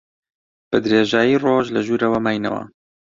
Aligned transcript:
بە 0.69 0.77
درێژایی 0.83 1.41
ڕۆژ 1.43 1.65
لە 1.75 1.81
ژوورەوە 1.87 2.19
ماینەوە. 2.25 2.63